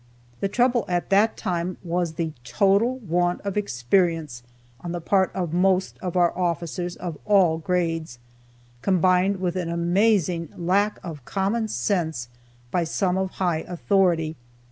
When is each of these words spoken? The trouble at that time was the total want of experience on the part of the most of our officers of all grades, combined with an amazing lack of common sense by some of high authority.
The 0.39 0.49
trouble 0.49 0.83
at 0.87 1.11
that 1.11 1.37
time 1.37 1.77
was 1.83 2.13
the 2.13 2.31
total 2.43 2.97
want 2.97 3.39
of 3.41 3.55
experience 3.55 4.41
on 4.79 4.93
the 4.93 4.99
part 4.99 5.31
of 5.35 5.51
the 5.51 5.57
most 5.57 5.99
of 6.01 6.17
our 6.17 6.35
officers 6.35 6.95
of 6.95 7.19
all 7.23 7.59
grades, 7.59 8.17
combined 8.81 9.37
with 9.39 9.55
an 9.55 9.69
amazing 9.69 10.51
lack 10.57 10.97
of 11.03 11.23
common 11.23 11.67
sense 11.67 12.29
by 12.71 12.83
some 12.83 13.15
of 13.15 13.29
high 13.33 13.59
authority. 13.67 14.35